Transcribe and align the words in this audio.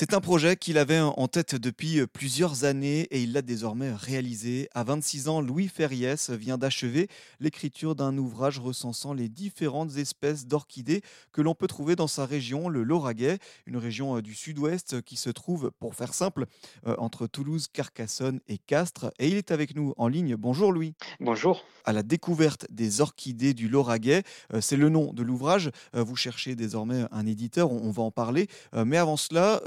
C'est 0.00 0.14
un 0.14 0.20
projet 0.20 0.54
qu'il 0.54 0.78
avait 0.78 1.00
en 1.00 1.26
tête 1.26 1.56
depuis 1.56 2.06
plusieurs 2.06 2.62
années 2.62 3.08
et 3.10 3.20
il 3.20 3.32
l'a 3.32 3.42
désormais 3.42 3.90
réalisé. 3.90 4.68
À 4.72 4.84
26 4.84 5.26
ans, 5.26 5.40
Louis 5.40 5.66
Ferriès 5.66 6.30
vient 6.30 6.56
d'achever 6.56 7.08
l'écriture 7.40 7.96
d'un 7.96 8.16
ouvrage 8.16 8.60
recensant 8.60 9.12
les 9.12 9.28
différentes 9.28 9.96
espèces 9.96 10.46
d'orchidées 10.46 11.02
que 11.32 11.42
l'on 11.42 11.56
peut 11.56 11.66
trouver 11.66 11.96
dans 11.96 12.06
sa 12.06 12.26
région, 12.26 12.68
le 12.68 12.84
Lauragais, 12.84 13.38
une 13.66 13.76
région 13.76 14.20
du 14.20 14.34
sud-ouest 14.34 15.02
qui 15.02 15.16
se 15.16 15.30
trouve, 15.30 15.72
pour 15.80 15.96
faire 15.96 16.14
simple, 16.14 16.46
entre 16.86 17.26
Toulouse, 17.26 17.66
Carcassonne 17.66 18.38
et 18.46 18.58
Castres. 18.58 19.10
Et 19.18 19.26
il 19.26 19.34
est 19.34 19.50
avec 19.50 19.74
nous 19.74 19.94
en 19.96 20.06
ligne. 20.06 20.36
Bonjour 20.36 20.70
Louis. 20.70 20.94
Bonjour. 21.18 21.64
À 21.84 21.92
la 21.92 22.04
découverte 22.04 22.66
des 22.70 23.00
orchidées 23.00 23.52
du 23.52 23.68
Lauragais, 23.68 24.22
c'est 24.60 24.76
le 24.76 24.90
nom 24.90 25.12
de 25.12 25.24
l'ouvrage. 25.24 25.72
Vous 25.92 26.14
cherchez 26.14 26.54
désormais 26.54 27.04
un 27.10 27.26
éditeur, 27.26 27.72
on 27.72 27.90
va 27.90 28.04
en 28.04 28.12
parler. 28.12 28.46
Mais 28.72 28.96
avant 28.96 29.16
cela, 29.16 29.60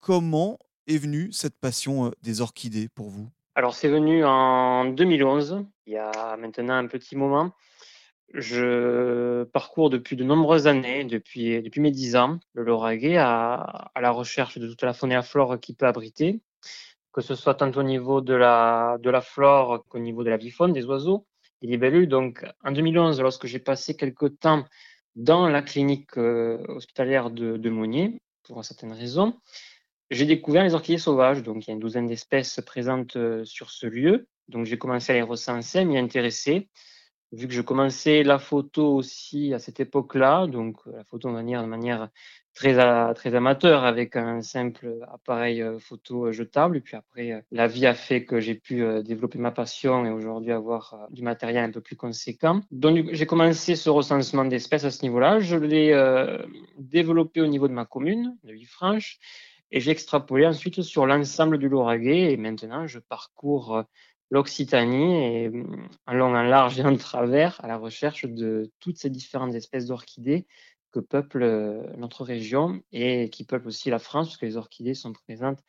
Comment 0.00 0.58
est 0.86 0.98
venue 0.98 1.32
cette 1.32 1.58
passion 1.58 2.12
des 2.22 2.40
orchidées 2.40 2.88
pour 2.88 3.08
vous? 3.08 3.28
Alors, 3.54 3.74
c'est 3.74 3.88
venu 3.88 4.24
en 4.24 4.84
2011, 4.84 5.64
il 5.86 5.94
y 5.94 5.96
a 5.96 6.36
maintenant 6.36 6.74
un 6.74 6.86
petit 6.86 7.16
moment. 7.16 7.52
Je 8.34 9.44
parcours 9.44 9.90
depuis 9.90 10.14
de 10.14 10.22
nombreuses 10.22 10.66
années, 10.66 11.04
depuis, 11.04 11.62
depuis 11.62 11.80
mes 11.80 11.90
dix 11.90 12.14
ans, 12.14 12.38
le 12.52 12.62
Lauragais 12.62 13.16
à, 13.16 13.54
à 13.94 14.00
la 14.00 14.10
recherche 14.10 14.58
de 14.58 14.68
toute 14.68 14.82
la 14.82 14.92
faune 14.92 15.12
et 15.12 15.14
la 15.14 15.22
flore 15.22 15.58
qui 15.58 15.74
peut 15.74 15.86
abriter, 15.86 16.40
que 17.12 17.20
ce 17.20 17.34
soit 17.34 17.54
tant 17.54 17.72
au 17.72 17.82
niveau 17.82 18.20
de 18.20 18.34
la, 18.34 18.96
de 19.00 19.10
la 19.10 19.22
flore 19.22 19.84
qu'au 19.88 19.98
niveau 19.98 20.22
de 20.24 20.30
la 20.30 20.36
vie 20.36 20.50
faune, 20.50 20.72
des 20.72 20.84
oiseaux 20.84 21.26
des 21.62 21.68
libellules. 21.68 22.08
Donc, 22.08 22.44
en 22.64 22.72
2011, 22.72 23.20
lorsque 23.20 23.46
j'ai 23.46 23.58
passé 23.58 23.96
quelques 23.96 24.38
temps 24.38 24.64
dans 25.16 25.48
la 25.48 25.62
clinique 25.62 26.16
hospitalière 26.16 27.30
de, 27.30 27.56
de 27.56 27.70
Monnier, 27.70 28.20
pour 28.44 28.64
certaines 28.64 28.92
raisons, 28.92 29.34
j'ai 30.10 30.24
découvert 30.24 30.64
les 30.64 30.74
orchidées 30.74 30.98
sauvages, 30.98 31.42
donc 31.42 31.66
il 31.66 31.70
y 31.70 31.72
a 31.72 31.74
une 31.74 31.80
douzaine 31.80 32.06
d'espèces 32.06 32.60
présentes 32.64 33.16
euh, 33.16 33.44
sur 33.44 33.70
ce 33.70 33.86
lieu. 33.86 34.26
Donc 34.48 34.64
j'ai 34.64 34.78
commencé 34.78 35.12
à 35.12 35.14
les 35.14 35.22
recenser, 35.22 35.80
à 35.80 35.84
m'y 35.84 35.98
intéresser. 35.98 36.68
Vu 37.30 37.46
que 37.46 37.52
je 37.52 37.60
commençais 37.60 38.22
la 38.22 38.38
photo 38.38 38.94
aussi 38.94 39.52
à 39.52 39.58
cette 39.58 39.80
époque-là, 39.80 40.46
donc 40.46 40.78
euh, 40.86 40.92
la 40.96 41.04
photo 41.04 41.28
de 41.28 41.34
manière, 41.34 42.08
très, 42.54 42.78
amateur 43.34 43.84
avec 43.84 44.16
un 44.16 44.40
simple 44.40 44.98
appareil 45.12 45.60
euh, 45.60 45.78
photo 45.78 46.32
jetable. 46.32 46.78
Et 46.78 46.80
puis 46.80 46.96
après, 46.96 47.44
la 47.50 47.66
vie 47.66 47.84
a 47.84 47.92
fait 47.92 48.24
que 48.24 48.40
j'ai 48.40 48.54
pu 48.54 48.82
développer 49.02 49.38
ma 49.38 49.50
passion 49.50 50.06
et 50.06 50.10
aujourd'hui 50.10 50.52
avoir 50.52 51.06
du 51.10 51.22
matériel 51.22 51.64
un 51.64 51.70
peu 51.70 51.82
plus 51.82 51.96
conséquent. 51.96 52.62
Donc 52.70 53.10
j'ai 53.12 53.26
commencé 53.26 53.76
ce 53.76 53.90
recensement 53.90 54.46
d'espèces 54.46 54.84
à 54.84 54.90
ce 54.90 55.02
niveau-là. 55.02 55.38
Je 55.38 55.56
l'ai 55.56 55.92
développé 56.78 57.42
au 57.42 57.46
niveau 57.46 57.68
de 57.68 57.74
ma 57.74 57.84
commune, 57.84 58.38
de 58.42 58.54
Villefranche. 58.54 59.18
Et 59.70 59.80
j'ai 59.80 59.90
extrapolé 59.90 60.46
ensuite 60.46 60.82
sur 60.82 61.06
l'ensemble 61.06 61.58
du 61.58 61.68
Lauragais. 61.68 62.32
Et 62.32 62.36
maintenant, 62.36 62.86
je 62.86 62.98
parcours 62.98 63.76
euh, 63.76 63.82
l'Occitanie 64.30 65.26
et 65.26 65.52
en 66.06 66.14
long, 66.14 66.34
en 66.34 66.42
large 66.42 66.78
et 66.78 66.84
en 66.84 66.96
travers 66.96 67.62
à 67.64 67.68
la 67.68 67.76
recherche 67.76 68.24
de 68.24 68.70
toutes 68.80 68.98
ces 68.98 69.10
différentes 69.10 69.54
espèces 69.54 69.86
d'orchidées 69.86 70.46
que 70.92 71.00
peuple 71.00 71.42
euh, 71.42 71.82
notre 71.96 72.24
région 72.24 72.80
et 72.92 73.30
qui 73.30 73.44
peuplent 73.44 73.68
aussi 73.68 73.90
la 73.90 73.98
France, 73.98 74.28
puisque 74.28 74.42
les 74.42 74.56
orchidées 74.56 74.94
sont 74.94 75.12
présentes 75.12 75.60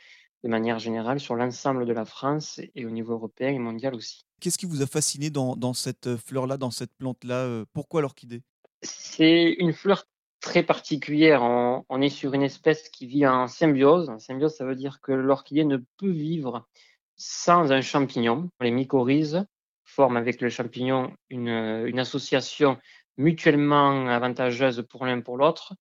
de 0.43 0.49
manière 0.49 0.79
générale 0.79 1.19
sur 1.19 1.35
l'ensemble 1.35 1.85
de 1.85 1.91
la 1.91 2.05
France 2.05 2.61
et 2.75 2.85
au 2.85 2.89
niveau 2.89 3.13
européen 3.13 3.49
et 3.49 3.59
mondial 3.59 3.93
aussi. 3.93 4.25
Qu'est-ce 4.39 4.57
qui 4.57 4.65
vous 4.65 4.81
a 4.81 4.87
fasciné 4.87 5.29
dans, 5.29 5.73
cette 5.73 6.15
fleur-là, 6.15 6.57
dans 6.57 6.71
cette 6.71 6.93
plante-là 6.97 7.43
euh, 7.45 7.65
Pourquoi 7.73 8.01
l'orchidée? 8.01 8.41
C'est 8.81 9.55
une 9.59 9.73
fleur 9.73 10.05
très 10.39 10.63
particulière. 10.63 11.41
On, 11.43 12.01
est 12.01 12.09
sur 12.09 12.33
une 12.33 12.43
espèce 12.43 12.89
qui 12.89 13.07
vit 13.07 13.27
en 13.27 13.47
symbiose. 13.47 14.09
En 14.09 14.19
symbiose, 14.19 14.55
ça 14.55 14.65
veut 14.65 14.75
dire 14.75 15.01
que 15.01 15.11
l'orchidée 15.11 15.65
ne 15.65 15.77
peut 15.97 16.11
vivre 16.11 16.67
sans 17.15 17.71
un 17.71 17.81
champignon. 17.81 18.49
Les 18.61 18.71
mycorhizes 18.71 19.45
forment 19.83 20.17
avec 20.17 20.41
le 20.41 20.49
champignon 20.49 21.13
une, 21.29 21.99
association 21.99 22.77
mutuellement 23.17 24.07
avantageuse 24.07 24.85
pour 24.89 25.05
l'un 25.05 25.21
pour 25.21 25.37
l'autre. 25.37 25.73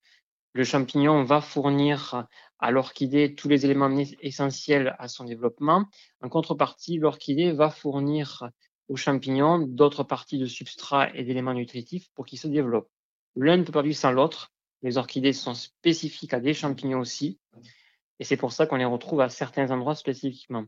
Le 0.55 0.65
champignon 0.65 1.23
va 1.25 1.41
fournir 1.41 2.27
à 2.59 2.71
l'orchidée 2.71 3.35
tous 3.35 3.49
les 3.49 3.65
éléments 3.65 3.95
essentiels 4.21 4.97
à 4.99 5.07
son 5.07 5.25
développement. 5.25 5.85
En 6.23 6.29
contrepartie, 6.29 6.99
l'orchidée 6.99 7.53
va 7.53 7.71
fournir 7.71 8.51
au 8.89 8.97
champignon 8.97 9.59
d'autres 9.59 10.03
parties 10.03 10.39
de 10.39 10.47
substrat 10.47 11.15
et 11.15 11.23
d'éléments 11.23 11.55
nutritifs 11.55 12.09
pour 12.15 12.27
qu'il 12.27 12.39
se 12.39 12.49
développe. 12.49 12.89
L'un 13.37 13.59
ne 13.59 13.63
peut 13.63 13.73
pas 13.73 13.83
vivre 13.83 13.97
sans 13.97 14.11
l'autre. 14.11 14.53
Les 14.83 14.99
orchidées 14.99 15.33
sont 15.33 15.55
spécifiques 15.55 16.35
à 16.35 16.41
des 16.41 16.55
champignons 16.55 17.01
aussi. 17.01 17.39
Et 18.21 18.25
c'est 18.25 18.37
pour 18.37 18.53
ça 18.53 18.67
qu'on 18.67 18.77
les 18.77 18.85
retrouve 18.85 19.21
à 19.21 19.29
certains 19.29 19.71
endroits 19.71 19.95
spécifiquement. 19.95 20.65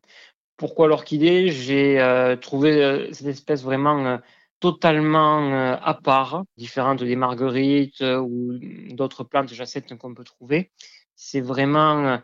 Pourquoi 0.57 0.89
l'orchidée? 0.89 1.49
J'ai 1.49 2.01
euh, 2.01 2.37
trouvé 2.37 2.83
euh, 2.83 3.13
cette 3.13 3.29
espèce 3.29 3.63
vraiment 3.63 4.07
euh, 4.07 4.19
totalement 4.61 5.73
à 5.73 5.95
part, 5.95 6.45
différente 6.59 7.03
des 7.03 7.17
marguerites 7.17 8.03
ou 8.03 8.59
d'autres 8.91 9.25
plantes 9.25 9.55
jacentes 9.55 9.97
qu'on 9.97 10.15
peut 10.15 10.23
trouver. 10.23 10.71
C'est 11.17 11.41
vraiment 11.41 12.21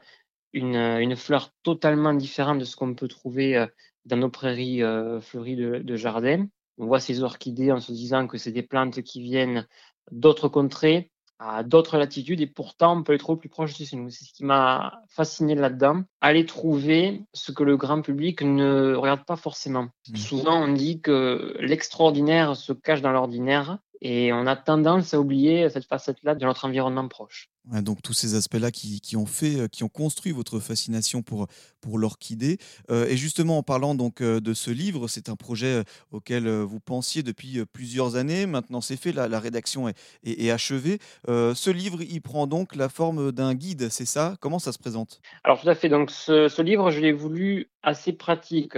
une, 0.53 0.77
une, 0.77 1.17
fleur 1.17 1.51
totalement 1.63 2.13
différente 2.13 2.59
de 2.59 2.67
ce 2.67 2.77
qu'on 2.77 2.95
peut 2.95 3.09
trouver 3.09 3.67
dans 4.05 4.19
nos 4.19 4.29
prairies 4.29 4.83
fleuries 5.23 5.57
de, 5.57 5.79
de 5.79 5.97
jardin. 5.97 6.47
On 6.77 6.85
voit 6.85 7.01
ces 7.01 7.23
orchidées 7.23 7.73
en 7.73 7.81
se 7.81 7.93
disant 7.93 8.27
que 8.27 8.37
c'est 8.37 8.53
des 8.53 8.63
plantes 8.63 9.01
qui 9.01 9.23
viennent 9.23 9.67
d'autres 10.11 10.49
contrées, 10.49 11.11
à 11.39 11.63
d'autres 11.63 11.99
latitudes, 11.99 12.41
et 12.41 12.47
pourtant 12.47 12.97
on 12.97 13.03
peut 13.03 13.13
les 13.13 13.19
trouver 13.19 13.39
plus 13.39 13.49
proches 13.49 13.79
de 13.79 13.85
chez 13.85 13.97
nous. 13.97 14.11
C'est 14.11 14.25
ce 14.25 14.33
qui 14.33 14.45
m'a 14.45 15.03
fasciné 15.09 15.55
là-dedans. 15.55 16.03
Aller 16.21 16.47
trouver 16.47 17.23
ce 17.33 17.53
que 17.53 17.63
le 17.63 17.77
grand 17.77 18.01
public 18.01 18.43
ne 18.43 18.95
regarde 18.95 19.25
pas 19.25 19.37
forcément. 19.37 19.89
Mmh. 20.09 20.17
Souvent 20.17 20.63
on 20.63 20.73
dit 20.73 21.01
que 21.01 21.57
l'extraordinaire 21.61 22.57
se 22.57 22.73
cache 22.73 23.03
dans 23.03 23.13
l'ordinaire, 23.13 23.79
et 24.01 24.33
on 24.33 24.47
a 24.47 24.57
tendance 24.57 25.15
à 25.15 25.21
oublier 25.21 25.69
cette 25.71 25.87
facette-là 25.87 26.35
de 26.35 26.45
notre 26.45 26.65
environnement 26.65 27.09
proche 27.09 27.51
donc 27.83 28.03
tous 28.03 28.13
ces 28.13 28.35
aspects-là 28.35 28.71
qui, 28.71 29.17
ont 29.17 29.27
fait, 29.27 29.61
euh, 29.61 29.69
qui 29.69 29.85
ont 29.85 29.89
construit 29.89 30.33
votre 30.33 30.61
fascination 30.61 31.23
pour, 31.23 31.47
pour 31.81 31.99
l'orchidée. 31.99 32.59
Euh, 32.91 33.07
et 33.07 33.17
justement, 33.17 33.59
en 33.59 33.63
parlant 33.63 33.95
donc 33.95 34.21
euh, 34.21 34.41
de 34.41 34.55
ce 34.55 34.71
livre, 34.71 35.09
c'est 35.09 35.29
un 35.29 35.37
projet 35.37 35.83
auquel 36.11 36.49
vous 36.49 36.81
pensiez 36.81 37.23
depuis 37.23 37.65
plusieurs 37.73 38.17
années. 38.17 38.47
Maintenant, 38.47 38.81
c'est 38.81 38.97
fait, 38.97 39.13
la, 39.13 39.29
la 39.29 39.41
rédaction 39.41 39.89
est, 39.89 39.97
est, 40.25 40.51
achevée. 40.51 40.99
ce 41.27 41.71
livre, 41.71 42.03
il 42.03 42.21
prend 42.21 42.47
donc 42.47 42.77
la 42.77 42.89
forme 42.89 43.33
d'un 43.33 43.55
guide, 43.55 43.89
c'est 43.91 44.07
ça? 44.07 44.37
Comment 44.41 44.59
ça 44.59 44.73
se 44.73 44.79
présente? 44.79 45.21
Alors 45.45 45.61
tout 45.61 45.69
à 45.69 45.75
fait. 45.75 45.89
Donc 45.89 46.11
ce, 46.11 46.49
ce 46.49 46.63
livre, 46.63 46.91
je 46.91 47.01
l'ai 47.01 47.13
voulu 47.13 47.71
assez 47.83 48.13
pratique, 48.13 48.77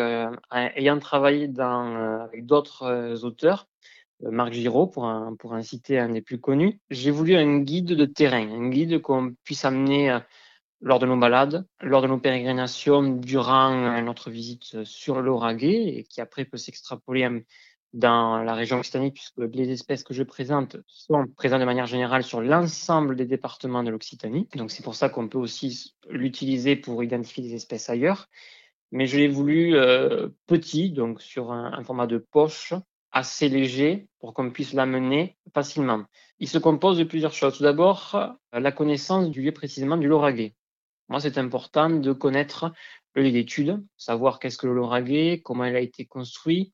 ayant 0.53 0.99
travaillé 0.99 1.49
dans, 1.49 2.21
avec 2.23 2.47
d'autres 2.47 3.25
auteurs. 3.25 3.69
Euh, 4.25 4.31
Marc 4.31 4.53
Giraud, 4.53 4.87
pour 4.87 5.07
un, 5.07 5.37
un 5.51 5.63
citer 5.63 5.99
un 5.99 6.11
des 6.11 6.23
plus 6.23 6.41
connus. 6.41 6.81
J'ai 6.91 7.11
voulu 7.11 7.37
un 7.37 7.61
guide 7.61 7.95
de 7.95 8.05
terrain, 8.05 8.49
un 8.51 8.69
guide 8.69 9.01
qu'on 9.01 9.35
puisse 9.45 9.65
amener 9.65 10.11
euh, 10.11 10.19
lors 10.81 10.99
de 10.99 11.07
nos 11.07 11.17
balades, 11.17 11.67
lors 11.81 12.03
de 12.03 12.09
nos 12.09 12.19
pérégrinations, 12.19 13.03
durant 13.03 13.73
euh, 13.73 14.01
notre 14.01 14.31
visite 14.31 14.85
sur 14.85 15.21
Lauragais, 15.21 15.99
et 15.99 16.05
qui 16.05 16.21
après 16.21 16.45
peut 16.45 16.57
s'extrapoler 16.57 17.45
dans 17.95 18.43
la 18.43 18.55
région 18.55 18.79
occitanie, 18.79 19.13
puisque 19.13 19.39
les 19.39 19.71
espèces 19.71 20.05
que 20.05 20.13
je 20.13 20.23
présente 20.23 20.77
sont 20.87 21.27
présentes 21.37 21.61
de 21.61 21.65
manière 21.65 21.87
générale 21.87 22.23
sur 22.23 22.43
l'ensemble 22.43 23.17
des 23.17 23.25
départements 23.25 23.83
de 23.83 23.91
l'Occitanie. 23.91 24.47
Donc 24.57 24.71
c'est 24.71 24.83
pour 24.83 24.95
ça 24.95 25.09
qu'on 25.09 25.27
peut 25.27 25.39
aussi 25.39 25.95
l'utiliser 26.11 26.77
pour 26.77 27.03
identifier 27.03 27.43
des 27.43 27.55
espèces 27.55 27.89
ailleurs. 27.89 28.29
Mais 28.93 29.07
je 29.07 29.17
l'ai 29.17 29.29
voulu 29.29 29.75
petit, 30.47 30.91
donc 30.91 31.23
sur 31.23 31.51
un 31.51 31.83
format 31.83 32.07
de 32.07 32.19
poche, 32.19 32.75
assez 33.13 33.49
léger 33.49 34.09
pour 34.21 34.35
qu'on 34.35 34.51
puisse 34.51 34.73
l'amener 34.73 35.37
facilement. 35.55 36.05
Il 36.41 36.49
se 36.49 36.59
compose 36.59 36.99
de 36.99 37.05
plusieurs 37.05 37.33
choses. 37.33 37.57
Tout 37.57 37.63
d'abord, 37.63 38.37
la 38.53 38.73
connaissance 38.73 39.31
du 39.31 39.43
lieu 39.43 39.53
précisément 39.53 39.97
du 39.97 40.09
Lauragais. 40.09 40.55
Moi, 41.09 41.21
c'est 41.21 41.39
important 41.39 41.91
de 41.91 42.13
connaître 42.13 42.73
le 43.15 43.23
lieu 43.23 43.33
d'étude, 43.33 43.83
savoir 43.97 44.39
qu'est-ce 44.39 44.59
que 44.59 44.67
le 44.67 44.75
Lauragais, 44.75 45.41
comment 45.43 45.65
il 45.65 45.75
a 45.75 45.81
été 45.81 46.05
construit, 46.05 46.73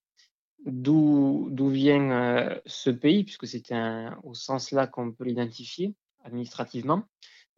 d'où 0.67 1.49
d'où 1.51 1.69
vient 1.69 2.11
euh, 2.11 2.61
ce 2.67 2.91
pays, 2.91 3.25
puisque 3.25 3.47
c'est 3.47 3.73
au 4.23 4.35
sens 4.35 4.73
là 4.73 4.87
qu'on 4.87 5.13
peut 5.13 5.25
l'identifier 5.25 5.95
administrativement. 6.25 7.05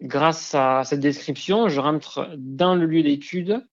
Grâce 0.03 0.55
à 0.55 0.85
cette 0.85 1.01
description, 1.01 1.69
je 1.69 1.81
rentre 1.81 2.35
dans 2.37 2.75
le 2.75 2.85
lieu 2.87 3.03
d'étude. 3.03 3.67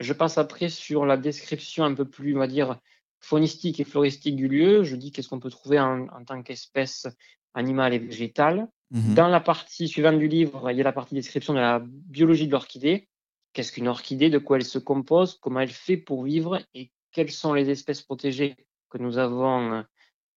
Je 0.00 0.12
passe 0.12 0.38
après 0.38 0.68
sur 0.68 1.06
la 1.06 1.16
description 1.16 1.84
un 1.84 1.94
peu 1.94 2.04
plus, 2.04 2.34
on 2.34 2.40
va 2.40 2.48
dire, 2.48 2.80
faunistique 3.20 3.80
et 3.80 3.84
floristique 3.84 4.36
du 4.36 4.48
lieu. 4.48 4.84
Je 4.84 4.96
dis 4.96 5.12
qu'est-ce 5.12 5.28
qu'on 5.28 5.40
peut 5.40 5.50
trouver 5.50 5.78
en, 5.80 6.06
tant 6.26 6.42
qu'espèce 6.42 7.06
animale 7.54 7.94
et 7.94 7.98
végétale. 7.98 8.68
Mhm. 8.90 9.14
Dans 9.14 9.28
la 9.28 9.40
partie 9.40 9.88
suivante 9.88 10.18
du 10.18 10.28
livre, 10.28 10.70
il 10.70 10.76
y 10.76 10.80
a 10.80 10.84
la 10.84 10.92
partie 10.92 11.14
description 11.14 11.52
de 11.54 11.58
la 11.58 11.82
biologie 11.84 12.46
de 12.46 12.52
l'orchidée. 12.52 13.08
Qu'est-ce 13.52 13.72
qu'une 13.72 13.88
orchidée, 13.88 14.30
de 14.30 14.38
quoi 14.38 14.56
elle 14.56 14.64
se 14.64 14.78
compose, 14.78 15.38
comment 15.40 15.60
elle 15.60 15.70
fait 15.70 15.96
pour 15.96 16.24
vivre? 16.24 16.60
Et 16.74 16.90
quelles 17.12 17.30
sont 17.30 17.54
les 17.54 17.70
espèces 17.70 18.02
protégées 18.02 18.56
que 18.90 18.98
nous 18.98 19.18
avons 19.18 19.72
euh, 19.72 19.82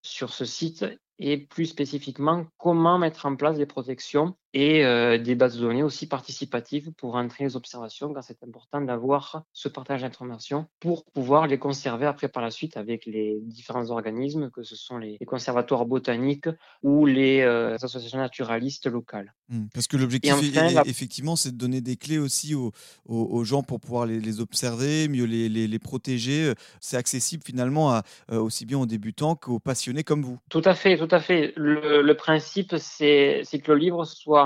sur 0.01 0.33
ce 0.33 0.45
site? 0.45 0.85
Et 1.19 1.37
plus 1.37 1.67
spécifiquement 1.67 2.47
comment 2.57 2.97
mettre 2.97 3.27
en 3.27 3.35
place 3.35 3.57
des 3.57 3.67
protections 3.67 4.35
et 4.53 4.83
euh, 4.83 5.17
des 5.17 5.35
bases 5.35 5.55
de 5.55 5.61
données 5.61 5.83
aussi 5.83 6.07
participatives 6.07 6.91
pour 6.91 7.15
entrer 7.15 7.45
les 7.45 7.55
observations, 7.55 8.13
car 8.13 8.23
c'est 8.23 8.43
important 8.43 8.81
d'avoir 8.81 9.43
ce 9.53 9.69
partage 9.69 10.01
d'informations 10.01 10.67
pour 10.79 11.05
pouvoir 11.05 11.47
les 11.47 11.57
conserver 11.57 12.05
après 12.05 12.27
par 12.27 12.43
la 12.43 12.51
suite 12.51 12.75
avec 12.75 13.05
les 13.05 13.39
différents 13.41 13.89
organismes, 13.91 14.49
que 14.51 14.63
ce 14.63 14.75
sont 14.75 14.97
les, 14.97 15.17
conservatoires 15.25 15.85
botaniques 15.85 16.49
ou 16.83 17.05
les 17.05 17.41
euh, 17.41 17.75
associations 17.75 18.17
naturalistes 18.17 18.87
locales. 18.87 19.33
Mmh, 19.49 19.65
parce 19.73 19.87
que 19.87 19.97
l'objectif, 19.97 20.33
effectivement, 20.85 21.35
c'est 21.35 21.51
de 21.51 21.57
donner 21.57 21.79
des 21.81 21.95
clés 21.95 22.19
aussi 22.19 22.53
aux, 22.55 22.71
aux, 23.05 23.43
gens 23.43 23.63
pour 23.63 23.79
pouvoir 23.79 24.05
les, 24.05 24.41
observer, 24.41 25.07
mieux 25.07 25.25
les, 25.25 25.49
les, 25.49 25.79
protéger. 25.79 26.53
C'est 26.79 26.97
accessible 26.97 27.43
finalement 27.45 27.91
à, 27.91 28.03
euh, 28.31 28.39
aussi 28.39 28.65
bien 28.65 28.77
aux 28.77 28.85
débutants 28.85 29.35
qu'aux 29.35 29.59
passionnés 29.59 30.03
comme 30.03 30.21
vous. 30.21 30.37
Tout 30.49 30.61
à 30.65 30.73
fait, 30.73 30.97
tout 30.97 31.07
à 31.11 31.19
fait. 31.19 31.53
Le, 31.55 32.01
le 32.01 32.15
principe, 32.15 32.75
c'est 32.77 33.43
que 33.63 33.71
le 33.71 33.77
livre 33.77 34.05
soit 34.05 34.40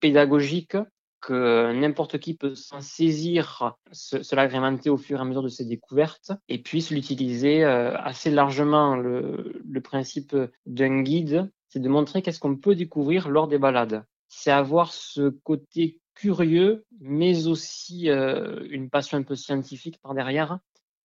pédagogique 0.00 0.76
que 1.20 1.72
n'importe 1.72 2.18
qui 2.18 2.34
peut 2.34 2.54
s'en 2.54 2.80
saisir, 2.80 3.74
se, 3.92 4.34
l'agrémenter 4.34 4.90
au 4.90 4.96
fur 4.96 5.18
et 5.18 5.20
à 5.20 5.24
mesure 5.24 5.42
de 5.42 5.48
ses 5.48 5.64
découvertes 5.64 6.32
et 6.48 6.58
puisse 6.58 6.90
l'utiliser 6.90 7.62
euh, 7.64 7.96
assez 7.98 8.30
largement. 8.30 8.96
Le, 8.96 9.62
le 9.64 9.80
principe 9.80 10.34
d'un 10.66 11.02
guide, 11.02 11.50
c'est 11.68 11.80
de 11.80 11.88
montrer 11.88 12.22
qu'est-ce 12.22 12.40
qu'on 12.40 12.56
peut 12.56 12.74
découvrir 12.74 13.28
lors 13.28 13.48
des 13.48 13.58
balades. 13.58 14.04
C'est 14.28 14.50
avoir 14.50 14.92
ce 14.92 15.28
côté 15.28 16.00
curieux, 16.14 16.84
mais 17.00 17.46
aussi 17.46 18.10
euh, 18.10 18.66
une 18.70 18.90
passion 18.90 19.18
un 19.18 19.22
peu 19.22 19.36
scientifique 19.36 19.98
par 20.02 20.14
derrière, 20.14 20.58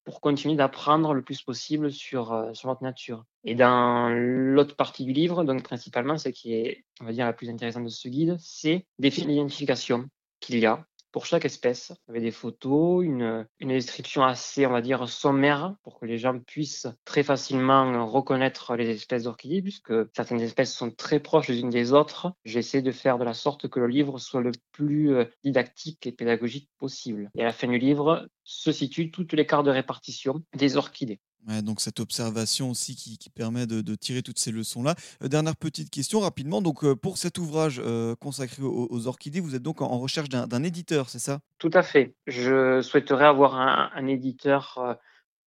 pour 0.04 0.20
continuer 0.20 0.54
d'apprendre 0.54 1.14
le 1.14 1.22
plus 1.22 1.42
possible 1.42 1.90
sur, 1.90 2.32
euh, 2.32 2.52
sur 2.52 2.68
notre 2.68 2.82
nature. 2.82 3.24
Et 3.44 3.54
dans 3.54 4.10
l'autre 4.10 4.76
partie 4.76 5.04
du 5.04 5.12
livre, 5.12 5.44
donc 5.44 5.62
principalement, 5.62 6.18
ce 6.18 6.28
qui 6.28 6.54
est, 6.54 6.84
on 7.00 7.04
va 7.04 7.12
dire, 7.12 7.24
la 7.24 7.32
plus 7.32 7.48
intéressante 7.48 7.84
de 7.84 7.88
ce 7.88 8.08
guide, 8.08 8.36
c'est 8.38 8.86
des 8.98 9.10
d'identification 9.10 10.08
qu'il 10.40 10.58
y 10.58 10.66
a 10.66 10.84
pour 11.14 11.26
chaque 11.26 11.44
espèce, 11.44 11.92
avec 12.08 12.22
des 12.22 12.32
photos, 12.32 13.04
une, 13.04 13.46
description 13.60 14.24
assez, 14.24 14.66
on 14.66 14.72
va 14.72 14.80
dire, 14.80 15.08
sommaire 15.08 15.76
pour 15.84 16.00
que 16.00 16.06
les 16.06 16.18
gens 16.18 16.36
puissent 16.40 16.88
très 17.04 17.22
facilement 17.22 18.04
reconnaître 18.04 18.74
les 18.74 18.90
espèces 18.90 19.22
d'orchidées, 19.22 19.62
puisque 19.62 19.92
certaines 20.12 20.40
espèces 20.40 20.74
sont 20.74 20.90
très 20.90 21.20
proches 21.20 21.46
les 21.46 21.60
unes 21.60 21.70
des 21.70 21.92
autres. 21.92 22.32
J'essaie 22.44 22.82
de 22.82 22.90
faire 22.90 23.18
de 23.18 23.24
la 23.24 23.32
sorte 23.32 23.68
que 23.68 23.78
le 23.78 23.86
livre 23.86 24.18
soit 24.18 24.40
le 24.40 24.50
plus 24.72 25.14
euh, 25.14 25.24
didactique 25.44 26.04
et 26.04 26.10
pédagogique 26.10 26.68
possible. 26.80 27.30
Et 27.36 27.42
à 27.42 27.44
la 27.44 27.52
fin 27.52 27.68
du 27.68 27.78
livre 27.78 28.28
se 28.42 28.72
situent 28.72 29.12
toutes 29.12 29.34
les 29.34 29.46
cartes 29.46 29.66
de 29.66 29.70
répartition 29.70 30.42
des 30.56 30.76
orchidées 30.76 31.20
donc 31.62 31.80
cette 31.80 32.00
observation 32.00 32.70
aussi 32.70 32.96
qui, 32.96 33.30
permet 33.30 33.66
de, 33.66 33.94
tirer 33.94 34.22
toutes 34.22 34.38
ces 34.38 34.50
leçons-là. 34.50 34.94
Euh, 35.22 35.28
dernière 35.28 35.56
petite 35.56 35.90
question 35.90 36.20
rapidement. 36.20 36.62
Donc 36.62 36.84
euh, 36.84 36.94
pour 36.94 37.18
cet 37.18 37.38
ouvrage 37.38 37.80
euh, 37.84 38.14
consacré 38.16 38.62
aux, 38.62 39.06
orchidées, 39.06 39.40
vous 39.40 39.54
êtes 39.54 39.62
donc 39.62 39.80
en, 39.80 39.98
recherche 39.98 40.28
d'un 40.28 40.62
éditeur, 40.62 41.08
c'est 41.08 41.18
ça? 41.18 41.40
Tout 41.58 41.70
à 41.72 41.82
fait. 41.82 42.14
Je 42.26 42.82
souhaiterais 42.82 43.26
avoir 43.26 43.54
un, 43.56 44.06
éditeur 44.06 44.98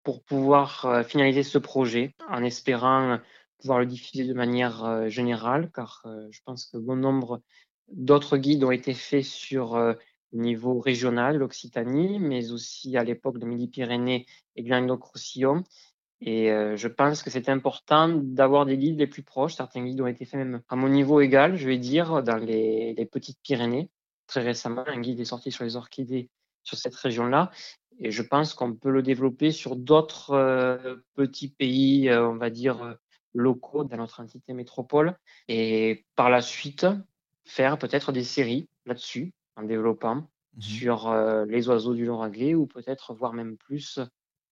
pour 0.03 0.23
pouvoir 0.23 1.05
finaliser 1.07 1.43
ce 1.43 1.59
projet, 1.59 2.15
en 2.29 2.43
espérant 2.43 3.19
pouvoir 3.61 3.81
le 3.81 3.87
diffuser 3.87 4.25
de 4.25 4.33
manière 4.35 5.11
générale, 5.11 5.71
car 5.75 6.03
je 6.31 6.41
pense 6.45 6.67
que 6.67 6.79
bon 6.79 6.97
nombre 6.97 7.43
d'autres 7.93 8.39
guides 8.39 8.65
ont 8.65 8.71
été 8.71 8.95
faits 8.95 9.25
sur 9.25 9.77
niveau 10.37 10.81
régional, 10.81 11.39
l'Occitanie, 11.39 12.19
mais 12.19 12.53
aussi 12.53 12.97
à 12.97 13.05
l'époque 13.05 13.39
de 13.39 13.47
Midi-Pyrénées 13.47 14.27
et 14.57 14.63
Languedoc-Roussillon. 14.63 15.65
Et 16.21 16.51
euh, 16.51 16.77
je 16.77 16.89
pense 16.89 17.23
que 17.23 17.31
c'est 17.31 17.49
important 17.49 18.09
d'avoir 18.09 18.65
des 18.65 18.79
guides 18.79 18.99
les 18.99 19.07
plus 19.07 19.23
proches. 19.23 19.55
Certains 19.55 19.85
guides 19.85 20.01
ont 20.01 20.07
été 20.07 20.25
faits 20.25 20.39
même 20.39 20.63
à 20.69 20.77
mon 20.77 20.89
niveau 20.89 21.21
égal, 21.21 21.57
je 21.57 21.67
vais 21.67 21.79
dire, 21.79 22.23
dans 22.23 22.37
les, 22.37 23.09
petites 23.13 23.39
Pyrénées. 23.43 23.91
Très 24.27 24.43
récemment, 24.43 24.85
un 24.87 25.01
guide 25.01 25.21
est 25.21 25.27
sorti 25.27 25.53
sur 25.53 25.65
les 25.65 25.77
orchidées 25.77 26.31
sur 26.63 26.79
cette 26.79 26.95
région-là. 26.95 27.51
Et 28.01 28.11
je 28.11 28.23
pense 28.23 28.55
qu'on 28.55 28.75
peut 28.75 28.91
le 28.91 29.03
développer 29.03 29.51
sur 29.53 29.77
d'autres 29.77 30.33
euh, 30.33 30.97
petits 31.15 31.49
pays, 31.49 32.09
euh, 32.09 32.29
on 32.29 32.37
va 32.37 32.51
dire, 32.51 32.97
locaux 33.35 33.85
dans 33.85 33.97
notre 33.99 34.21
entité 34.21 34.53
métropole. 34.55 35.17
Et 35.49 36.05
par 36.17 36.31
la 36.31 36.41
suite, 36.41 36.87
faire 37.45 37.79
peut-être 37.79 38.13
des 38.13 38.25
séries 38.25 38.69
là-dessus, 38.87 39.33
en 39.57 39.63
développant 39.63 40.17
mmh 40.17 40.27
sur 40.59 41.15
les 41.47 41.69
oiseaux 41.69 41.93
du 41.93 42.07
Lauragais 42.07 42.55
ou 42.55 42.67
peut-être 42.67 43.13
voir 43.13 43.35
même 43.35 43.59
plus 43.59 44.01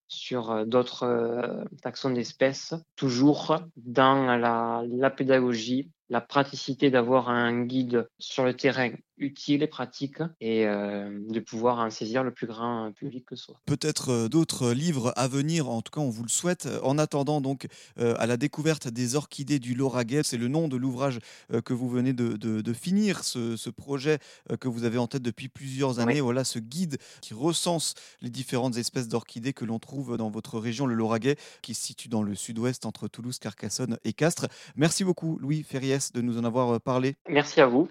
sur 0.07 0.67
d'autres 0.67 1.65
taxons 1.81 2.11
d'espèces, 2.11 2.75
toujours 2.95 3.57
dans 3.77 4.37
la, 4.37 4.85
la 4.87 5.11
pédagogie, 5.11 5.91
la 6.15 6.21
praticité 6.21 6.93
d'avoir 6.93 7.29
un 7.29 7.65
guide 7.65 8.09
sur 8.21 8.45
le 8.45 8.55
terrain 8.55 8.93
utile 9.19 9.63
et 9.63 9.67
pratique 9.67 10.19
et 10.41 10.67
euh, 10.67 11.21
de 11.29 11.41
pouvoir 11.41 11.79
en 11.79 11.91
saisir 11.91 12.25
le 12.25 12.33
plus 12.33 12.47
grand 12.47 12.93
public 12.93 13.27
que 13.27 13.37
soit. 13.37 13.61
Peut-être 13.67 14.11
euh, 14.11 14.29
d'autres 14.29 14.73
livres 14.73 15.13
à 15.17 15.29
venir, 15.29 15.69
en 15.69 15.83
tout 15.83 15.93
cas 15.93 16.01
on 16.01 16.11
vous 16.11 16.23
le 16.23 16.29
souhaite. 16.29 16.69
En 16.83 16.99
attendant 16.99 17.41
donc 17.41 17.67
euh, 17.99 18.15
à 18.19 18.27
la 18.27 18.37
découverte 18.37 18.89
des 18.89 19.15
orchidées 19.15 19.59
du 19.59 19.75
Lauragais, 19.75 20.23
c'est 20.25 20.37
le 20.37 20.49
nom 20.49 20.69
de 20.69 20.77
l'ouvrage 20.77 21.19
que 21.65 21.73
vous 21.73 21.89
venez 21.89 22.13
de, 22.13 22.37
de, 22.37 22.73
finir, 22.73 23.25
ce, 23.25 23.57
ce, 23.57 23.71
projet 23.71 24.19
que 24.61 24.69
vous 24.69 24.85
avez 24.85 24.99
en 24.99 25.07
tête 25.07 25.23
depuis 25.23 25.49
plusieurs 25.49 25.99
années. 26.01 26.21
Voilà 26.21 26.45
ce 26.45 26.59
guide 26.59 26.99
qui 27.23 27.35
recense 27.35 27.95
les 28.21 28.31
différentes 28.31 28.77
espèces 28.77 29.09
d'orchidées 29.09 29.53
que 29.53 29.65
l'on 29.65 29.79
trouve 29.79 30.17
dans 30.17 30.31
votre 30.31 30.59
région, 30.59 30.87
le 30.87 30.95
Lauragais, 30.95 31.37
qui 31.63 31.75
se 31.75 31.83
situe 31.85 32.09
dans 32.09 32.23
le 32.23 32.35
sud-ouest 32.35 32.87
entre 32.87 33.09
Toulouse, 33.09 33.39
Carcassonne 33.39 33.99
et 34.05 34.13
Castres. 34.13 34.47
Merci 34.77 35.05
beaucoup 35.05 35.39
Louis 35.39 35.63
Ferriès 35.63 36.04
de 36.13 36.21
nous 36.21 36.39
en 36.39 36.45
avoir 36.45 36.81
parlé. 36.81 37.15
Merci 37.29 37.61
à 37.61 37.67
vous. 37.67 37.89